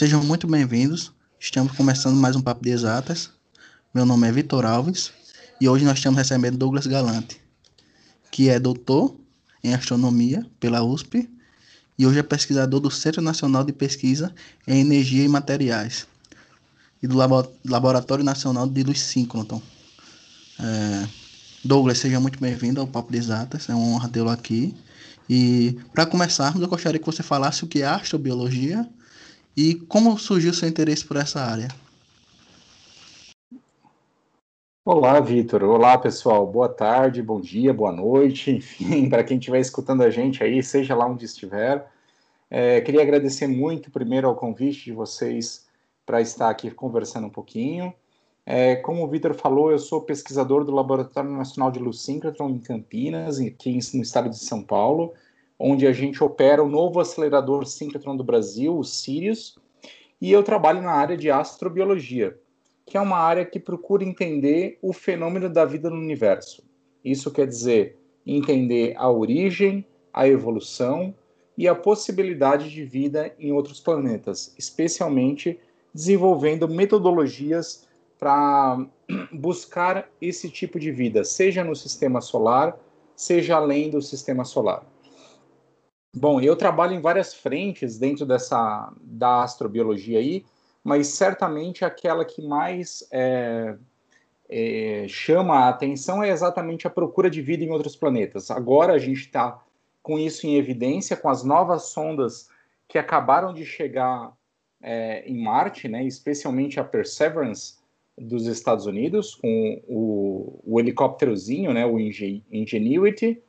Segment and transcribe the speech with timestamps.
[0.00, 1.12] Sejam muito bem-vindos.
[1.38, 3.28] Estamos começando mais um Papo de Exatas.
[3.92, 5.12] Meu nome é Vitor Alves
[5.60, 7.38] e hoje nós estamos recebendo Douglas Galante,
[8.30, 9.14] que é doutor
[9.62, 11.28] em astronomia pela USP
[11.98, 14.34] e hoje é pesquisador do Centro Nacional de Pesquisa
[14.66, 16.06] em Energia e Materiais
[17.02, 17.14] e do
[17.62, 19.60] Laboratório Nacional de Luz Síncroton.
[20.58, 21.08] É,
[21.62, 24.74] Douglas, seja muito bem-vindo ao Papo de Exatas, é uma honra tê-lo aqui.
[25.28, 28.88] E para começarmos, eu gostaria que você falasse o que é astrobiologia
[29.56, 31.68] e como surgiu seu interesse por essa área.
[34.84, 35.62] Olá, Vitor.
[35.62, 36.46] Olá, pessoal.
[36.46, 38.50] Boa tarde, bom dia, boa noite.
[38.56, 41.86] Enfim, para quem estiver escutando a gente aí, seja lá onde estiver.
[42.50, 45.66] É, queria agradecer muito, primeiro, ao convite de vocês
[46.04, 47.94] para estar aqui conversando um pouquinho.
[48.44, 52.58] É, como o Vitor falou, eu sou pesquisador do Laboratório Nacional de Luz Síncrotron em
[52.58, 55.12] Campinas, aqui no estado de São Paulo,
[55.62, 59.58] onde a gente opera o novo acelerador síncrotron do Brasil, o Sirius,
[60.18, 62.34] e eu trabalho na área de astrobiologia,
[62.86, 66.64] que é uma área que procura entender o fenômeno da vida no universo.
[67.04, 71.14] Isso quer dizer entender a origem, a evolução
[71.58, 75.60] e a possibilidade de vida em outros planetas, especialmente
[75.92, 77.86] desenvolvendo metodologias
[78.18, 78.86] para
[79.30, 82.78] buscar esse tipo de vida, seja no sistema solar,
[83.14, 84.86] seja além do sistema solar.
[86.14, 90.44] Bom, eu trabalho em várias frentes dentro dessa da astrobiologia aí,
[90.82, 93.76] mas certamente aquela que mais é,
[94.48, 98.50] é, chama a atenção é exatamente a procura de vida em outros planetas.
[98.50, 99.62] Agora a gente está
[100.02, 102.48] com isso em evidência, com as novas sondas
[102.88, 104.32] que acabaram de chegar
[104.82, 107.78] é, em Marte, né, especialmente a Perseverance,
[108.18, 113.42] dos Estados Unidos, com o, o helicópterozinho, né, o Ingenuity,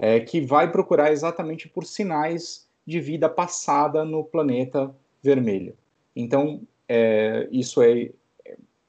[0.00, 5.76] é, que vai procurar exatamente por sinais de vida passada no planeta vermelho.
[6.14, 8.10] Então, é, isso é,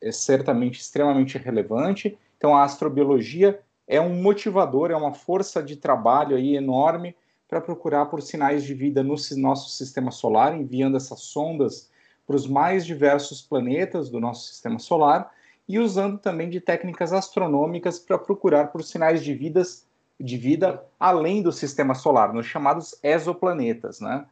[0.01, 2.17] é certamente extremamente relevante.
[2.37, 7.15] Então, a astrobiologia é um motivador, é uma força de trabalho aí enorme
[7.47, 11.89] para procurar por sinais de vida no nosso sistema solar, enviando essas sondas
[12.25, 15.31] para os mais diversos planetas do nosso sistema solar
[15.67, 19.87] e usando também de técnicas astronômicas para procurar por sinais de, vidas,
[20.19, 24.25] de vida além do sistema solar, nos chamados exoplanetas, né?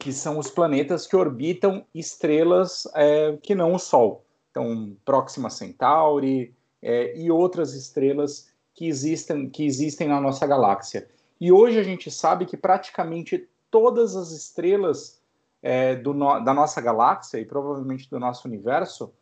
[0.00, 4.24] que são os planetas que orbitam estrelas é, que não o Sol.
[4.50, 11.06] Então, Próxima Centauri é, e outras estrelas que existem, que existem na nossa galáxia.
[11.38, 15.20] E hoje a gente sabe que praticamente todas as estrelas
[15.62, 19.12] é, do no, da nossa galáxia e provavelmente do nosso universo,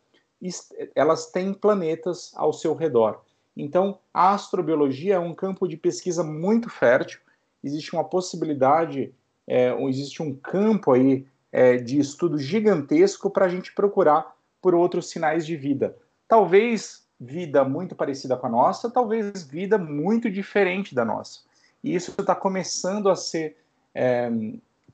[0.95, 3.21] elas têm planetas ao seu redor.
[3.61, 7.19] Então, a astrobiologia é um campo de pesquisa muito fértil.
[7.63, 9.13] Existe uma possibilidade,
[9.45, 15.09] é, existe um campo aí é, de estudo gigantesco para a gente procurar por outros
[15.09, 15.97] sinais de vida.
[16.27, 21.41] Talvez vida muito parecida com a nossa, talvez vida muito diferente da nossa.
[21.83, 23.57] E isso está começando a ser
[23.93, 24.31] é,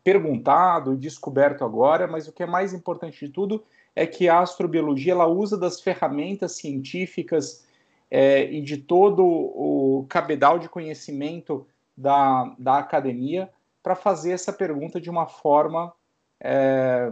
[0.04, 3.64] perguntado descoberto agora, mas o que é mais importante de tudo
[3.96, 7.65] é que a astrobiologia ela usa das ferramentas científicas
[8.10, 13.50] é, e de todo o cabedal de conhecimento da, da academia
[13.82, 15.94] para fazer essa pergunta de uma forma
[16.42, 17.12] é,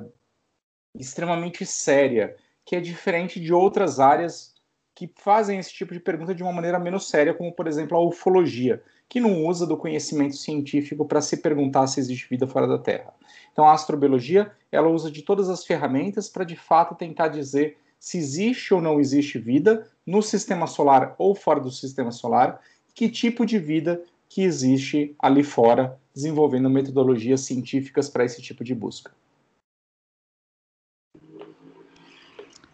[0.95, 4.53] extremamente séria, que é diferente de outras áreas
[4.95, 8.01] que fazem esse tipo de pergunta de uma maneira menos séria, como por exemplo a
[8.01, 12.79] ufologia que não usa do conhecimento científico para se perguntar se existe vida fora da
[12.79, 13.13] Terra.
[13.51, 18.17] Então, a astrobiologia ela usa de todas as ferramentas para de fato tentar dizer se
[18.17, 22.59] existe ou não existe vida no sistema solar ou fora do sistema solar,
[22.93, 28.75] que tipo de vida que existe ali fora, desenvolvendo metodologias científicas para esse tipo de
[28.75, 29.09] busca.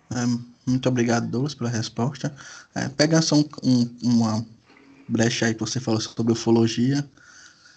[0.09, 0.25] É,
[0.65, 2.35] muito obrigado, Douglas, pela resposta.
[2.73, 4.43] É, só um, um, uma
[5.07, 7.07] brecha aí que você falou sobre ufologia.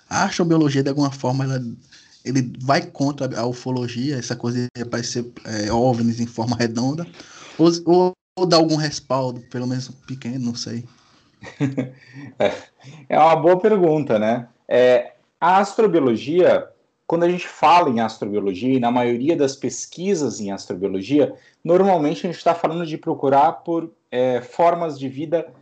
[0.09, 1.63] A astrobiologia, de alguma forma, ela,
[2.25, 7.07] ele vai contra a ufologia, essa coisa de aparecer é, OVNIs em forma redonda,
[7.65, 10.85] ou, ou, dá algum respaldo, pelo menos pequeno, não sei.
[13.09, 14.49] é uma boa pergunta, né?
[14.69, 16.69] É, a astrobiologia,
[17.07, 22.31] quando a gente fala em astrobiologia, e na maioria das pesquisas em astrobiologia, normalmente a
[22.31, 25.53] gente está falando de procurar por é, formas de vida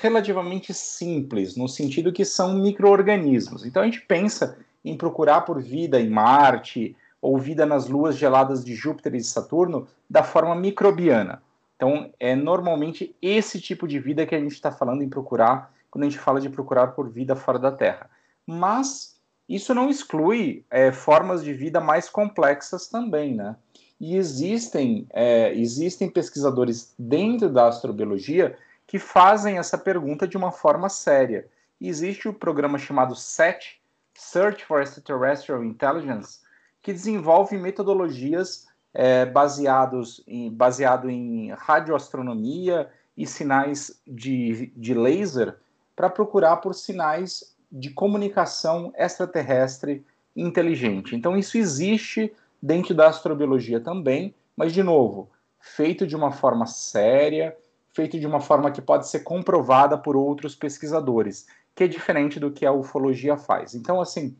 [0.00, 3.64] relativamente simples, no sentido que são micro-organismos.
[3.64, 8.64] Então a gente pensa em procurar por vida em Marte ou vida nas luas geladas
[8.64, 11.42] de Júpiter e de Saturno da forma microbiana.
[11.76, 16.04] Então é normalmente esse tipo de vida que a gente está falando em procurar quando
[16.04, 18.10] a gente fala de procurar por vida fora da Terra.
[18.46, 19.16] Mas
[19.48, 23.56] isso não exclui é, formas de vida mais complexas também, né?
[23.98, 30.88] E existem, é, existem pesquisadores dentro da astrobiologia que fazem essa pergunta de uma forma
[30.88, 31.48] séria.
[31.80, 33.80] Existe o um programa chamado SET,
[34.14, 36.40] Search for Extraterrestrial Intelligence,
[36.86, 45.56] que desenvolve metodologias é, baseados em, baseado em radioastronomia e sinais de, de laser
[45.96, 50.06] para procurar por sinais de comunicação extraterrestre
[50.36, 51.16] inteligente.
[51.16, 55.28] Então, isso existe dentro da astrobiologia também, mas, de novo,
[55.58, 57.56] feito de uma forma séria,
[57.92, 62.52] feito de uma forma que pode ser comprovada por outros pesquisadores, que é diferente do
[62.52, 63.74] que a ufologia faz.
[63.74, 64.36] Então, assim,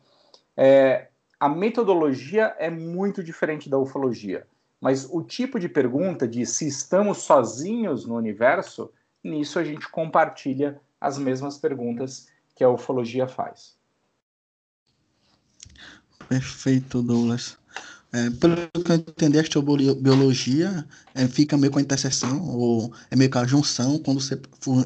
[0.57, 1.09] é,
[1.39, 4.47] a metodologia é muito diferente da ufologia,
[4.81, 8.91] mas o tipo de pergunta de se estamos sozinhos no universo,
[9.23, 13.77] nisso a gente compartilha as mesmas perguntas que a ufologia faz.
[16.29, 17.59] Perfeito, Douglas.
[18.13, 23.17] É, pelo que eu entendi, a astrobiologia é, fica meio com a interseção, ou é
[23.17, 24.41] meio com a junção, quando você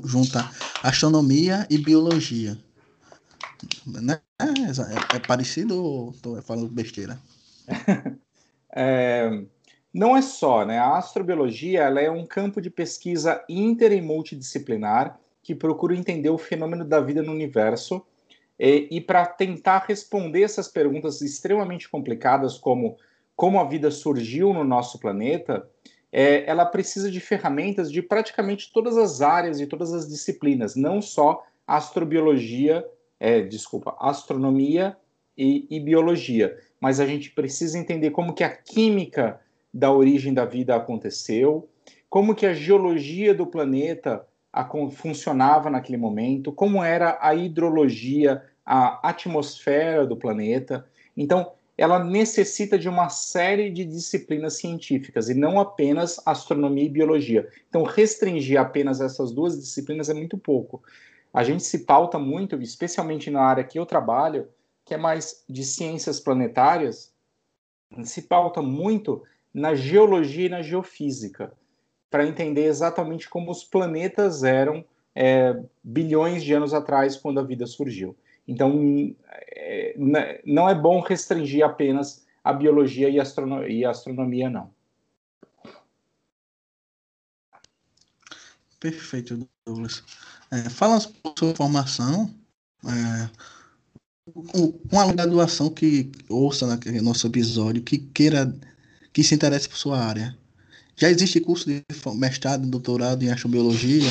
[0.05, 0.51] junta
[0.83, 2.59] astronomia e biologia.
[3.87, 4.21] Né?
[4.41, 7.19] É, é, parecido ou estou falando besteira?
[8.75, 9.43] é,
[9.93, 10.79] não é só, né?
[10.79, 16.39] A astrobiologia ela é um campo de pesquisa inter e multidisciplinar que procura entender o
[16.39, 18.05] fenômeno da vida no universo
[18.59, 22.97] e, e para tentar responder essas perguntas extremamente complicadas, como
[23.41, 25.67] como a vida surgiu no nosso planeta,
[26.13, 31.01] é, ela precisa de ferramentas de praticamente todas as áreas e todas as disciplinas, não
[31.01, 32.85] só astrobiologia,
[33.21, 34.97] é, desculpa, astronomia
[35.37, 39.39] e, e, biologia, mas a gente precisa entender como que a química
[39.73, 41.69] da origem da vida aconteceu,
[42.09, 49.09] como que a geologia do planeta a, funcionava naquele momento, como era a hidrologia, a
[49.09, 50.87] atmosfera do planeta.
[51.17, 57.49] Então, ela necessita de uma série de disciplinas científicas e não apenas astronomia e biologia.
[57.69, 60.83] Então, restringir apenas essas duas disciplinas é muito pouco.
[61.33, 64.49] A gente se pauta muito, especialmente na área que eu trabalho,
[64.85, 67.13] que é mais de ciências planetárias,
[68.03, 69.23] se pauta muito
[69.53, 71.53] na geologia e na geofísica
[72.11, 74.85] para entender exatamente como os planetas eram
[75.15, 78.17] é, bilhões de anos atrás, quando a vida surgiu.
[78.47, 79.15] Então,
[79.53, 79.95] é,
[80.45, 84.71] não é bom restringir apenas a biologia e, astrono e a astronomia, não.
[88.81, 90.03] Perfeito, Douglas.
[90.51, 92.35] É, fala sobre sua formação,
[92.87, 93.31] é,
[94.91, 98.53] uma graduação que ouça naquele nosso episódio, que queira,
[99.13, 100.37] que se interesse por sua área.
[100.97, 101.85] Já existe curso de
[102.15, 104.09] mestrado e doutorado em astrobiologia?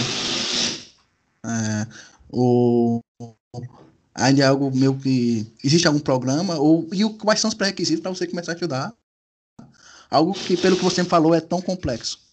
[1.43, 1.87] É,
[2.29, 3.03] ou
[4.13, 5.51] ainda é algo meio que.
[5.63, 6.57] Existe algum programa?
[6.59, 8.93] Ou, e quais são os pré-requisitos para você começar a estudar?
[10.11, 12.28] Algo que, pelo que você me falou, é tão complexo.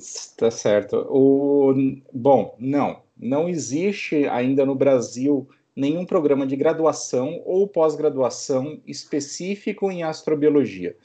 [0.00, 0.96] Está certo.
[1.10, 1.74] O,
[2.12, 3.02] bom, não.
[3.16, 10.96] Não existe ainda no Brasil nenhum programa de graduação ou pós-graduação específico em astrobiologia.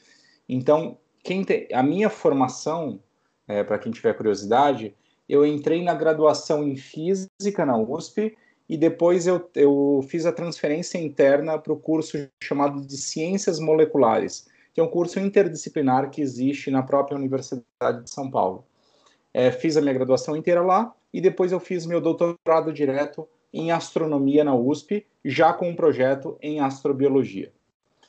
[0.48, 3.00] Então, quem te, a minha formação,
[3.46, 4.94] é, para quem tiver curiosidade,
[5.28, 8.36] eu entrei na graduação em física na USP
[8.68, 14.48] e depois eu, eu fiz a transferência interna para o curso chamado de Ciências Moleculares,
[14.72, 18.64] que é um curso interdisciplinar que existe na própria Universidade de São Paulo.
[19.38, 23.70] É, fiz a minha graduação inteira lá e depois eu fiz meu doutorado direto em
[23.70, 27.52] astronomia na USP, já com um projeto em astrobiologia.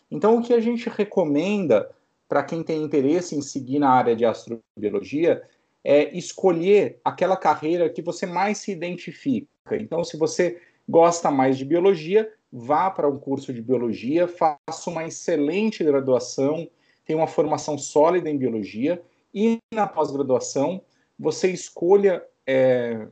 [0.10, 1.92] Então, o que a gente recomenda
[2.30, 5.44] para quem tem interesse em seguir na área de astrobiologia
[5.84, 9.50] é escolher aquela carreira que você mais se identifica.
[9.72, 15.06] Então, se você gosta mais de biologia, vá para um curso de biologia, faça uma
[15.06, 16.70] excelente graduação,
[17.04, 19.02] tenha uma formação sólida em biologia
[19.34, 20.82] e na pós-graduação
[21.20, 23.08] você escolha é,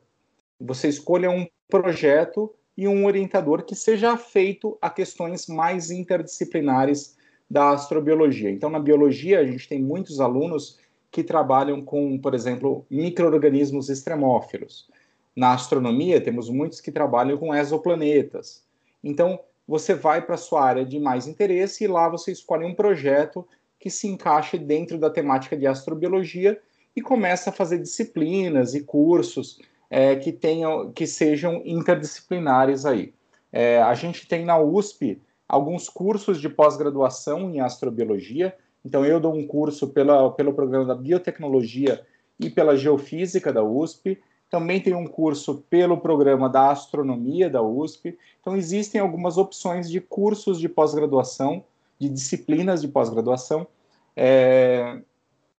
[0.60, 7.18] você escolha um projeto e um orientador que seja afeito a questões mais interdisciplinares
[7.50, 8.50] da astrobiologia.
[8.50, 10.80] Então, na biologia, a gente tem muitos alunos
[11.12, 14.90] que trabalham com, por exemplo, microorganismos extremófilos.
[15.36, 18.64] Na astronomia, temos muitos que trabalham com exoplanetas.
[19.04, 22.76] Então, você vai para a sua área de mais interesse e lá você escolhe um
[22.76, 23.48] projeto
[23.80, 26.60] que se encaixe dentro da temática de astrobiologia
[26.96, 29.60] e começa a fazer disciplinas e cursos
[29.90, 33.14] é, que tenham, que sejam interdisciplinares aí.
[33.52, 38.56] É, a gente tem na USP alguns cursos de pós-graduação em astrobiologia.
[38.84, 42.06] Então eu dou um curso pela, pelo programa da biotecnologia
[42.40, 44.22] e pela geofísica da USP.
[44.50, 48.18] também tem um curso pelo programa da astronomia da USP.
[48.40, 51.64] Então, existem algumas opções de cursos de pós-graduação,
[52.00, 53.68] de disciplinas de pós-graduação,
[54.16, 55.02] é,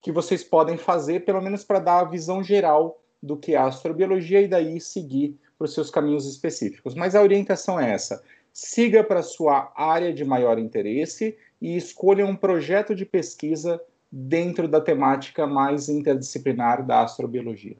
[0.06, 3.66] que vocês podem fazer, pelo menos para dar a visão geral do que é a
[3.66, 6.94] astrobiologia e daí seguir para os seus caminhos específicos.
[6.94, 12.24] Mas a orientação é essa: siga para a sua área de maior interesse e escolha
[12.24, 13.82] um projeto de pesquisa
[14.12, 17.76] dentro da temática mais interdisciplinar da astrobiologia.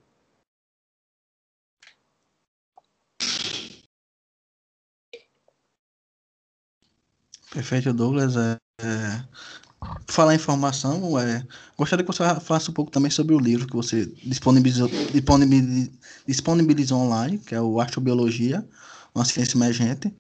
[7.54, 8.36] Perfeito, Douglas.
[8.36, 9.65] É, é,
[10.08, 11.44] falar informação, é,
[11.78, 15.94] gostaria que você falasse um pouco também sobre o livro que você disponibilizou, disponibilizou,
[16.28, 18.66] disponibilizou online, que é o Astrobiologia,
[19.14, 20.14] uma ciência emergente.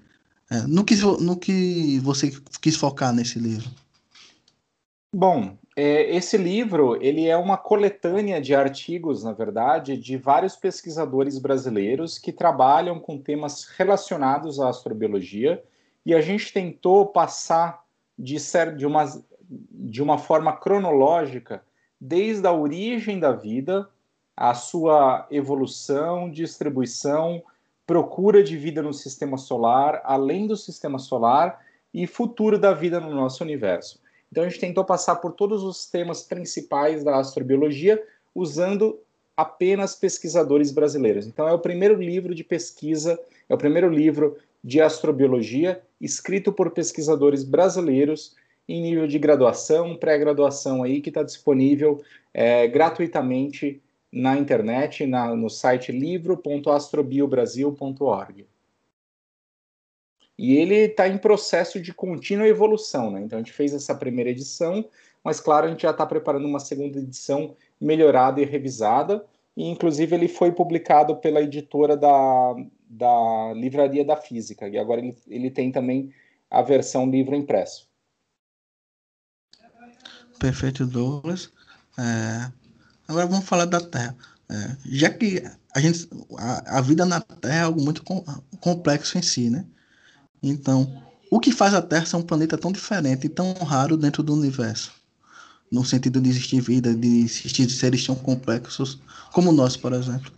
[0.50, 2.32] É, no, que, no que você
[2.62, 3.70] quis focar nesse livro?
[5.14, 11.38] Bom, é, esse livro ele é uma coletânea de artigos, na verdade, de vários pesquisadores
[11.38, 15.64] brasileiros que trabalham com temas relacionados à astrobiologia
[16.06, 17.84] e a gente tentou passar
[18.18, 19.06] de, ser, de, uma,
[19.50, 21.64] de uma forma cronológica
[22.00, 23.88] desde a origem da vida,
[24.36, 27.42] a sua evolução, distribuição,
[27.86, 33.14] procura de vida no sistema solar, além do sistema solar e futuro da vida no
[33.14, 34.02] nosso universo.
[34.32, 39.00] Então a gente tentou passar por todos os temas principais da astrobiologia usando
[39.38, 41.28] apenas pesquisadores brasileiros.
[41.28, 46.72] Então é o primeiro livro de pesquisa, é o primeiro livro de astrobiologia escrito por
[46.72, 48.36] pesquisadores brasileiros
[48.68, 52.04] em nível de graduação, pré-graduação aí, que está disponível
[52.34, 53.82] é, gratuitamente
[54.12, 58.48] na internet, na, no site livro.astrobiobrasil.org.
[60.38, 63.22] E ele está em processo de contínua evolução, né?
[63.22, 64.86] Então a gente fez essa primeira edição,
[65.24, 70.16] mas claro, a gente já está preparando uma segunda edição melhorada e revisada, e inclusive
[70.16, 72.56] ele foi publicado pela editora da,
[72.90, 76.12] da Livraria da Física, e agora ele, ele tem também
[76.50, 77.90] a versão livro impresso.
[80.40, 81.52] Perfeito, Douglas.
[81.98, 82.52] É,
[83.08, 84.16] agora vamos falar da Terra.
[84.50, 88.24] É, já que a, gente, a, a, vida na Terra é algo muito com,
[88.60, 89.66] complexo em si, né?
[90.44, 94.22] Então, o que faz a Terra ser um planeta tão diferente e tão raro dentro
[94.22, 94.94] do universo?
[95.72, 99.00] No sentido de existir vida, de existir seres tão complexos
[99.34, 100.32] como nós, por exemplo.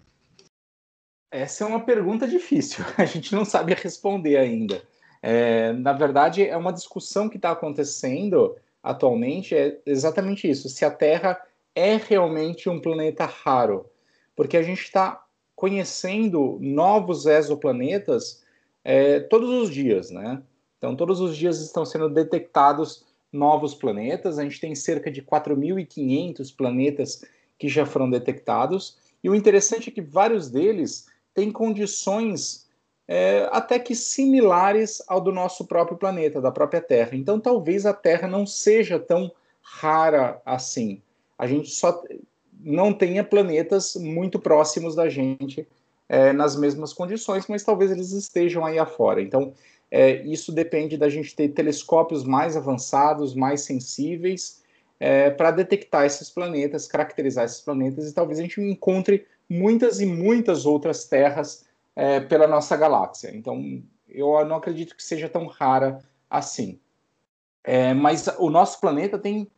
[1.30, 4.82] Essa é uma pergunta difícil, a gente não sabe responder ainda.
[5.22, 8.56] É, na verdade, é uma discussão que está acontecendo
[8.90, 11.40] atualmente, é exatamente isso: se a Terra
[11.76, 13.86] é realmente um planeta raro.
[14.36, 15.24] Porque a gente está
[15.56, 18.44] conhecendo novos exoplanetas
[18.84, 20.42] é, todos os dias, né?
[20.78, 26.56] Então, todos os dias estão sendo detectados novos planetas, a gente tem cerca de 4.500
[26.56, 27.24] planetas
[27.58, 32.67] que já foram detectados, e o interessante é que vários deles tem condições
[33.08, 37.12] é, até que similares ao do nosso próprio planeta, da própria Terra.
[37.14, 41.02] Então, talvez a Terra não seja tão rara assim.
[41.38, 42.04] A gente só
[42.60, 45.68] não tenha planetas muito próximos da gente
[46.10, 49.22] é, nas mesmas condições, mas talvez eles estejam aí afora.
[49.22, 49.54] Então,
[49.90, 54.62] é, isso depende da gente ter telescópios mais avançados, mais sensíveis,
[55.00, 60.06] é, para detectar esses planetas, caracterizar esses planetas, e talvez a gente encontre muitas e
[60.06, 61.67] muitas outras terras
[61.98, 63.36] é, pela nossa galáxia.
[63.36, 65.98] Então, eu não acredito que seja tão rara
[66.30, 66.80] assim.
[67.64, 69.50] É, mas o nosso planeta tem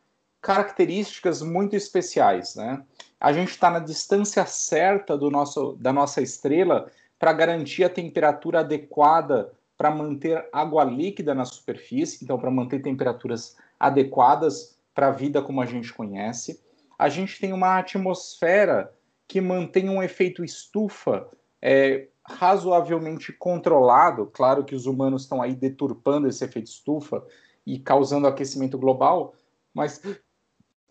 [0.42, 2.82] características muito especiais, né?
[3.20, 8.62] A gente está na distância certa do nosso, da nossa estrela para garantir a temperatura
[8.62, 15.42] adequada para manter água líquida na superfície, então para manter temperaturas adequadas para a vida
[15.42, 16.64] como a gente conhece.
[16.98, 18.94] A gente tem uma atmosfera
[19.28, 21.28] que mantém um efeito estufa
[21.62, 24.28] é, razoavelmente controlado.
[24.28, 27.26] Claro que os humanos estão aí deturpando esse efeito estufa
[27.66, 29.34] e causando aquecimento global,
[29.74, 30.02] mas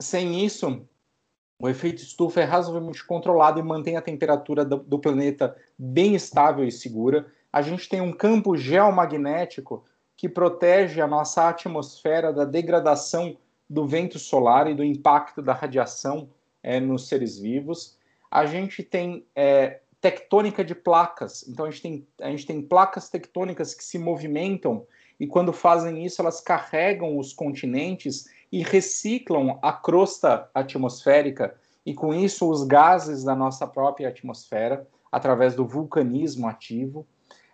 [0.00, 0.86] sem isso,
[1.60, 6.64] o efeito estufa é razoavelmente controlado e mantém a temperatura do, do planeta bem estável
[6.64, 7.26] e segura.
[7.52, 9.84] A gente tem um campo geomagnético
[10.16, 13.36] que protege a nossa atmosfera da degradação
[13.68, 16.28] do vento solar e do impacto da radiação
[16.62, 17.98] é, nos seres vivos
[18.30, 21.46] a gente tem é, tectônica de placas.
[21.48, 24.86] Então a gente, tem, a gente tem placas tectônicas que se movimentam
[25.18, 32.14] e quando fazem isso elas carregam os continentes e reciclam a crosta atmosférica e com
[32.14, 37.06] isso os gases da nossa própria atmosfera através do vulcanismo ativo.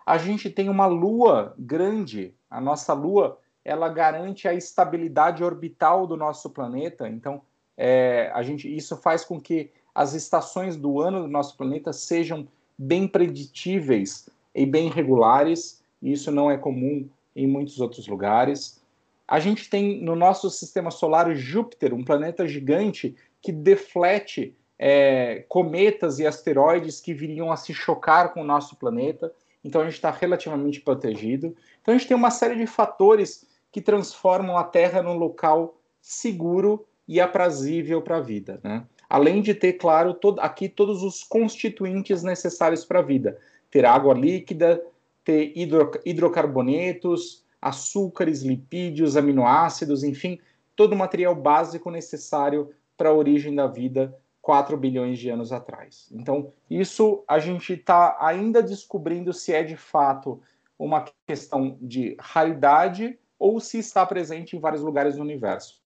[0.04, 6.16] A gente tem uma lua grande, a nossa lua, ela garante a estabilidade orbital do
[6.16, 7.08] nosso planeta.
[7.08, 7.40] Então,
[7.76, 12.48] é, a gente, isso faz com que as estações do ano do nosso planeta sejam
[12.76, 18.82] bem preditíveis e bem regulares, e isso não é comum em muitos outros lugares.
[19.26, 26.18] A gente tem no nosso sistema solar Júpiter, um planeta gigante que deflete é, cometas
[26.18, 29.32] e asteroides que viriam a se chocar com o nosso planeta.
[29.64, 31.54] Então a gente está relativamente protegido.
[31.80, 36.86] Então a gente tem uma série de fatores que transformam a Terra num local seguro
[37.08, 38.60] e aprazível para a vida.
[38.62, 38.84] Né?
[39.14, 43.38] Além de ter, claro, todo, aqui todos os constituintes necessários para a vida:
[43.70, 44.84] ter água líquida,
[45.22, 50.40] ter hidro, hidrocarbonetos, açúcares, lipídios, aminoácidos, enfim,
[50.74, 56.08] todo o material básico necessário para a origem da vida 4 bilhões de anos atrás.
[56.10, 60.42] Então, isso a gente está ainda descobrindo se é de fato
[60.76, 65.80] uma questão de raridade ou se está presente em vários lugares do universo.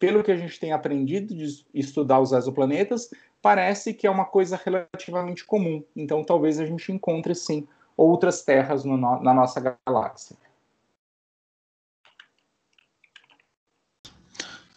[0.00, 4.60] Pelo que a gente tem aprendido de estudar os exoplanetas, parece que é uma coisa
[4.64, 5.84] relativamente comum.
[5.94, 10.36] Então, talvez a gente encontre sim outras terras no, na nossa galáxia.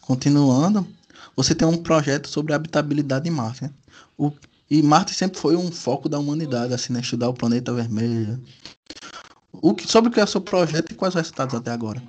[0.02, 0.86] Continuando,
[1.34, 3.64] você tem um projeto sobre habitabilidade em Marte.
[3.64, 3.72] Né?
[4.18, 4.30] O,
[4.70, 7.00] e Marte sempre foi um foco da humanidade, assim, né?
[7.00, 8.44] estudar o planeta vermelho.
[9.54, 12.04] O que, sobre o que é o seu projeto e quais os resultados até agora?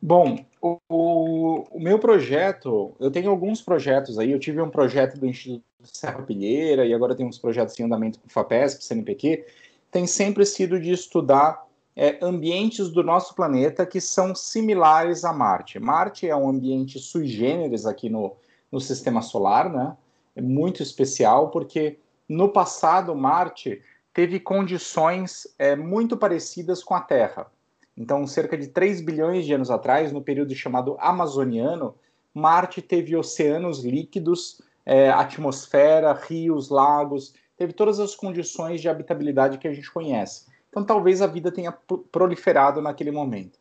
[0.00, 4.30] Bom, o, o, meu projeto, eu tenho alguns projetos aí.
[4.30, 8.20] Eu tive um projeto do Instituto Serra Pilheira e agora tenho uns projetos em andamento
[8.20, 9.44] com FAPESP, CNPq.
[9.90, 15.80] Tem sempre sido de estudar é, ambientes do nosso planeta que são similares a Marte.
[15.80, 18.36] Marte é um ambiente sui generis aqui no,
[18.70, 19.96] no sistema solar, né?
[20.36, 23.82] É muito especial porque no passado Marte
[24.14, 27.50] teve condições é, muito parecidas com a Terra.
[27.98, 31.96] Então, cerca de 3 bilhões de anos atrás, no período chamado Amazoniano,
[32.32, 39.66] Marte teve oceanos líquidos, é, atmosfera, rios, lagos, teve todas as condições de habitabilidade que
[39.66, 40.46] a gente conhece.
[40.70, 41.72] Então, talvez a vida tenha
[42.12, 43.58] proliferado naquele momento.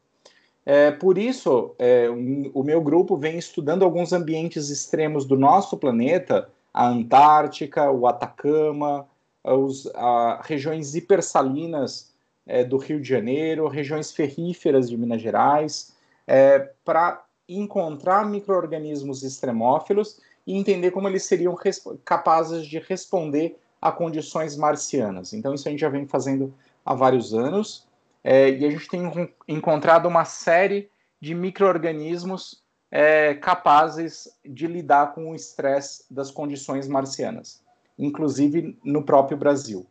[0.63, 2.07] É, por isso, é,
[2.53, 9.07] o meu grupo vem estudando alguns ambientes extremos do nosso planeta, a Antártica, o Atacama,
[9.43, 12.13] os, a, regiões hipersalinas
[12.47, 20.19] é, do Rio de Janeiro, regiões ferríferas de Minas Gerais, é, para encontrar micro-organismos extremófilos
[20.45, 21.55] e entender como eles seriam
[22.03, 25.33] capazes de responder a condições marcianas.
[25.33, 26.53] Então, isso a gente já vem fazendo
[26.85, 27.85] há vários anos,
[28.23, 35.31] é, e a gente tem encontrado uma série de micro-organismos é, capazes de lidar com
[35.31, 37.61] o estresse das condições marcianas,
[37.97, 39.85] inclusive no próprio Brasil.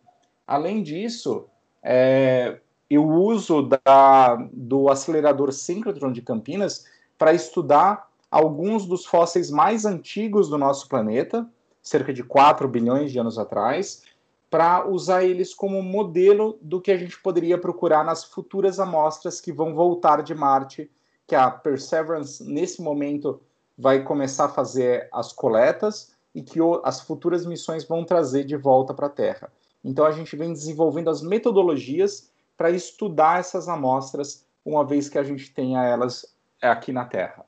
[0.47, 1.49] Além disso,
[1.89, 2.59] é,
[2.91, 6.85] eu uso da, do acelerador síncrotron de Campinas
[7.17, 11.49] para estudar alguns dos fósseis mais antigos do nosso planeta,
[11.81, 14.03] cerca de 4 bilhões de anos atrás,
[14.51, 19.53] para usar eles como modelo do que a gente poderia procurar nas futuras amostras que
[19.53, 20.91] vão voltar de Marte,
[21.27, 23.41] que a Perseverance, nesse momento,
[23.79, 28.93] vai começar a fazer as coletas e que as futuras missões vão trazer de volta
[28.93, 29.51] para a Terra.
[29.87, 35.23] Então, a gente vem desenvolvendo as metodologias para estudar essas amostras, uma vez que a
[35.23, 36.27] gente tenha elas
[36.61, 37.47] aqui na Terra.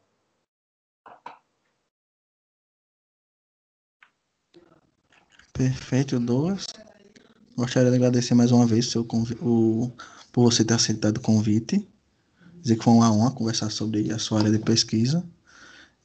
[5.52, 6.66] Perfeito, Douglas.
[7.56, 9.04] Gostaria de agradecer mais uma vez o,
[9.42, 9.92] o,
[10.32, 11.88] por você ter aceitado o convite.
[12.54, 15.28] Dizer que foi uma honra conversar sobre a sua área de pesquisa.